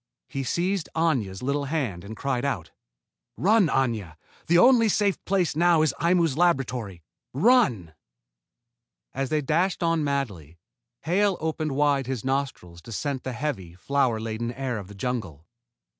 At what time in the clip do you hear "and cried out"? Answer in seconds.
2.03-2.71